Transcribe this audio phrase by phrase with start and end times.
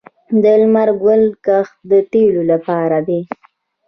[0.43, 3.21] د لمر ګل کښت د تیلو لپاره دی